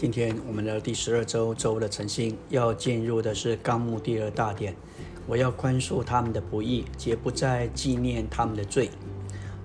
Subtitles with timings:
[0.00, 4.72] 今天我们的第十二周周的晨星要进入的是纲目第二大点。
[5.26, 8.90] 我要宽恕他们的不义，绝不再纪念他们的罪。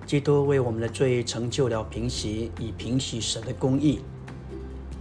[0.04, 4.00] 基督为我们的罪成就了平息，以平息神的公义，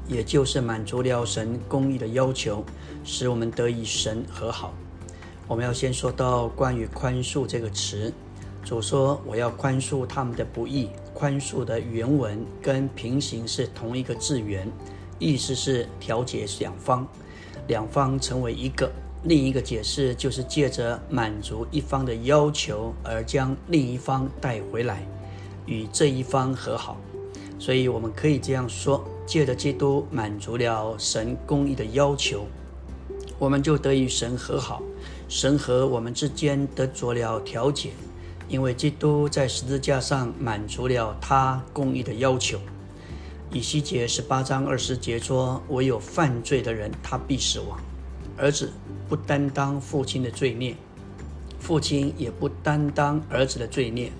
[0.07, 2.63] 也就是满足了神公义的要求，
[3.03, 4.71] 使我们得以神和好。
[5.47, 8.13] 我们要先说到关于宽恕这个词。
[8.63, 14.71] 主说：“我要宽恕他们的不义。”宽恕的原文跟平行是同一个字源。
[15.19, 17.07] 意思是调节两方，
[17.67, 18.91] 两方成为一个。
[19.25, 25.07] 另一个解释就是借着满足一方的要求而将另一方带回来，
[25.65, 26.97] 与这一方和好。
[27.57, 32.45] 所以我们可以这样说：借着基督满足了神公义的要求，
[33.39, 34.81] 我们就得与神和好。
[35.29, 37.91] 神和我们之间得着了调解，
[38.49, 42.59] 因为基督在十字架上满足了他公义的要求。
[43.53, 47.79] 以西结十八章二十节说：“唯有犯罪的人，他必死亡。
[48.35, 48.73] 儿子
[49.07, 50.75] 不担当父亲的罪孽，
[51.59, 54.11] 父亲也不担当儿子的罪孽。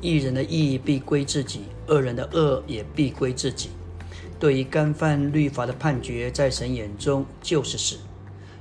[0.00, 3.70] 一人的义必归自己，恶人的恶也必归自己。
[4.38, 7.96] 对于干犯律法的判决，在神眼中就是死。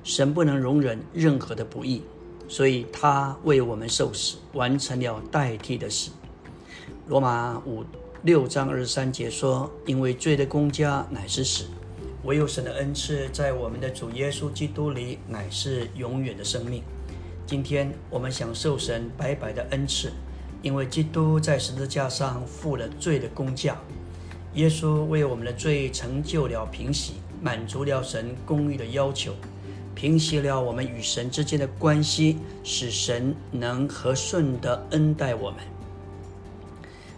[0.04, 2.02] 神不能容忍任何的不义，
[2.48, 6.10] 所以他为我们受死，完成了代替的死。”
[7.08, 7.86] 罗马五。
[8.24, 11.68] 六章二十三节说：“因为罪的公家乃是死，
[12.26, 16.84] 唯有神的恩赐在我们的主耶稣基督里乃是永远的生命。”
[17.48, 20.12] 今天我们享受神白白的恩赐，
[20.62, 23.78] 因为基督在十字架上付了罪的公价。
[24.56, 29.34] 耶稣为我们的罪成就了平息，满足了神公义的要求，
[29.96, 35.60] 平息了我们与神之间的关系，使神能和顺的恩待我们。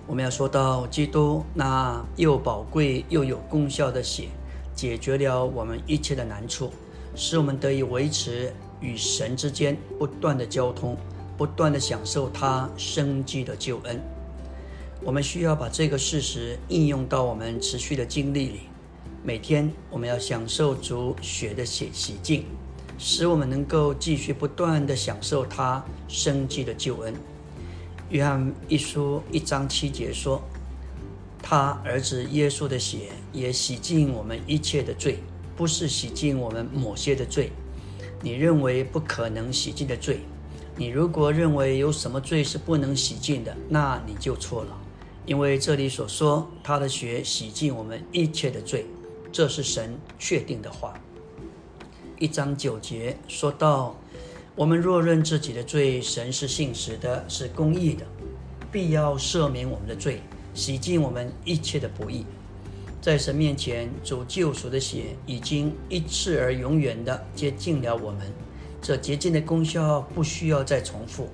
[0.07, 4.27] 我们要说到基督那又宝贵又有功效的血，
[4.75, 6.71] 解决了我们一切的难处，
[7.15, 10.97] 使我们得以维持与神之间不断的交通，
[11.37, 14.01] 不断的享受他生机的救恩。
[15.03, 18.59] 我们需要把这个事实应用到我们持续的经历里。
[19.23, 22.43] 每天我们要享受主血的血洗净，
[22.97, 27.13] 使我们能够继续不断的享受他生机的救恩。
[28.11, 30.43] 约翰一书一章七节说
[31.41, 35.19] ：“他儿子耶稣的血也洗净我们一切的罪，
[35.55, 37.53] 不是洗净我们某些的罪。
[38.21, 40.19] 你认为不可能洗净的罪，
[40.75, 44.77] 你如果认为有什么罪是不能洗净的，那你就错了。
[45.25, 48.85] 因为这里所说他的血洗净我们一切的罪，
[49.31, 50.99] 这是神确定的话。
[52.19, 53.95] 一章九节说到。”
[54.53, 58.05] 我们若认自己的罪，神是信实的，是公义的，
[58.69, 60.21] 必要赦免我们的罪，
[60.53, 62.25] 洗净我们一切的不义。
[62.99, 68.29] 在神面前，主救赎的血已经一次而永远的洁净了我们。
[68.81, 71.29] 这洁净的功效不需要再重复。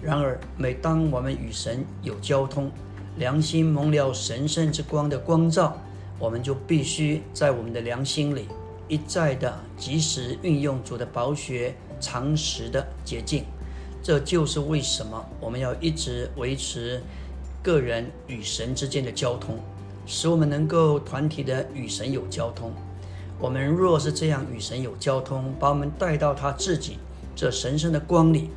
[0.00, 2.70] 然而，每当我们与神有交通，
[3.16, 5.76] 良心蒙了神圣之光的光照，
[6.20, 8.46] 我们就必须在我们的良心里
[8.86, 11.74] 一再的及时运用主的宝血。
[12.00, 13.44] 常识的捷径，
[14.02, 17.02] 这就是为什么我们要一直维持
[17.62, 19.58] 个人与神之间的交通，
[20.06, 22.72] 使我们能够团体的与神有交通。
[23.38, 26.98] 我们若是这样与神有交通，把我们带到他自己
[27.36, 28.50] 这神圣的光里，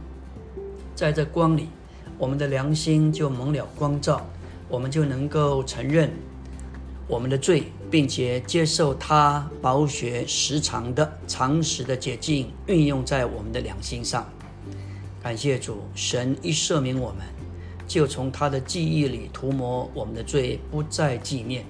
[0.95, 1.69] 在这光里，
[2.17, 4.25] 我们的良心就蒙了光照，
[4.67, 6.11] 我们就能够承认
[7.07, 7.63] 我们的罪。
[7.93, 14.27] 并且接受他宝血时常的常识的捷径运用在我们的良心上。
[15.21, 17.19] 感谢主，神一赦免我们，
[17.87, 21.63] 就从他的记忆里涂抹我们的罪，不再纪念。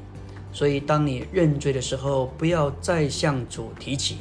[0.54, 4.20] 所以，当你认罪的时候，不要再向主提起。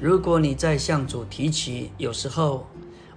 [0.00, 2.66] 如果你再向主提起，有时候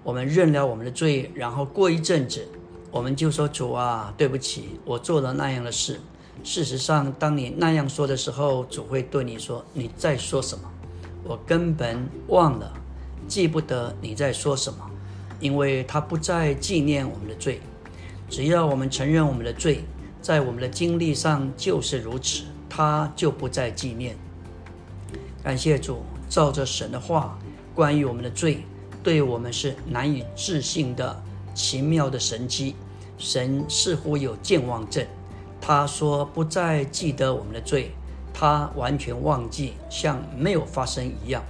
[0.04, 2.48] 我们认了我们的罪，然后过一阵子，
[2.92, 6.00] 我们就说：“主啊，对不起，我做了那样的事。”
[6.44, 10.64] 事实上，当你那样说的时候，主会对你说：“你在说什么？
[11.24, 12.74] 我根本忘了，
[13.28, 14.90] 记不得你在说什么，
[15.40, 17.62] 因为他不再纪念我们的罪。
[18.28, 19.84] 只要我们承认我们的罪，
[20.20, 24.18] 在我们的经历上就是如此，他就不再纪念。
[25.44, 27.38] 感谢主，照着神的话，
[27.76, 28.64] 关于我们的罪，
[29.04, 31.22] 对我们是难以置信的
[31.54, 32.76] 奇妙的神迹。
[33.20, 35.06] 神似乎有健忘症。”
[35.62, 37.92] 他说：“不再记得我们的罪，
[38.34, 41.44] 他完全忘记，像没有发生一样。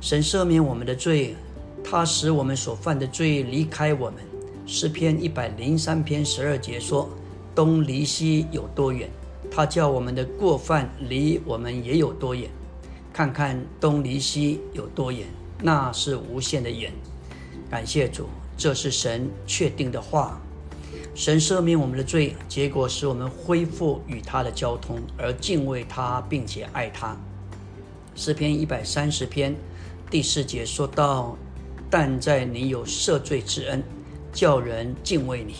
[0.00, 1.36] 神赦免我们的罪，
[1.84, 4.20] 他使我们所犯的罪离开我们。
[4.66, 7.10] 诗篇一百零三篇十二节说
[7.54, 9.08] ：‘东离西有多远，
[9.50, 12.50] 他叫我们的过犯离我们也有多远？
[13.12, 15.26] 看看东离西有多远？
[15.62, 16.92] 那是无限的远。
[17.70, 20.40] 感谢主，这是神确定的话。
[21.16, 27.16] 神赦免我们的罪，结果使我们恢复与他的交通，而敬畏他，并且爱他。
[28.14, 29.56] 诗篇一百三十篇
[30.10, 31.34] 第四节说到
[31.88, 33.82] ：“但在你有赦罪之恩，
[34.30, 35.54] 叫人敬畏你。”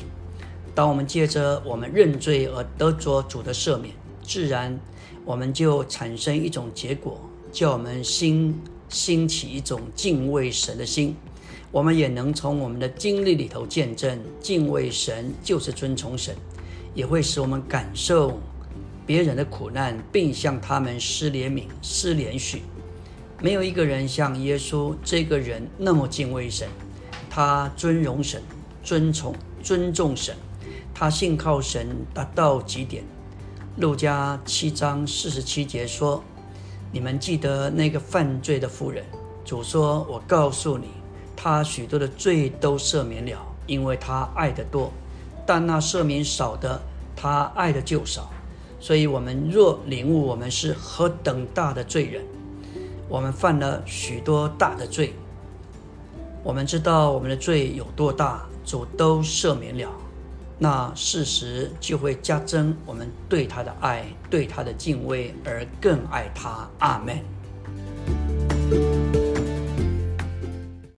[0.77, 4.79] 当我们借着我们认罪而得着主的赦免，自然
[5.25, 7.19] 我们就产生一种结果，
[7.51, 8.61] 叫我们心
[8.91, 11.17] 兴起一种敬畏神的心。
[11.77, 16.35] 我们也能从我们的经历里头见证，敬畏神就是尊崇神，
[16.95, 18.41] 也会使我们感受
[19.05, 22.61] 别人的苦难，并向他们施怜悯、施怜恤。
[23.43, 26.67] 没有一个人像耶稣这个人那么敬畏神，
[27.29, 28.41] 他尊荣神、
[28.83, 30.35] 尊崇、尊重神，
[30.95, 33.05] 他信靠神达到极点。
[33.77, 36.25] 路加七章四十七节说
[36.91, 39.05] ：“你们记得那个犯罪的妇人。”
[39.45, 40.87] 主说：“我告诉你。”
[41.37, 44.91] 他许多的罪都赦免了，因为他爱的多；
[45.47, 46.81] 但那赦免少的，
[47.15, 48.31] 他爱的就少。
[48.81, 52.25] 所以，我们若领悟我们是何等大的罪人，
[53.09, 55.15] 我们犯了许多大的罪，
[56.45, 59.91] 我们知道我们的罪有多大，主都赦免了，
[60.59, 66.69] 那事实就会加增我们对他的爱，对他的敬畏，而更爱他。
[66.79, 67.19] 阿门。